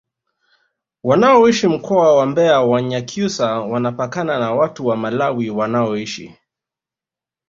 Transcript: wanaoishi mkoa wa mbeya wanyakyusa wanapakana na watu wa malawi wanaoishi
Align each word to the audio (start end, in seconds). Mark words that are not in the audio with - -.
wanaoishi 1.03 1.67
mkoa 1.67 2.15
wa 2.17 2.25
mbeya 2.25 2.61
wanyakyusa 2.61 3.59
wanapakana 3.59 4.39
na 4.39 4.51
watu 4.53 4.87
wa 4.87 4.97
malawi 4.97 5.49
wanaoishi 5.49 6.35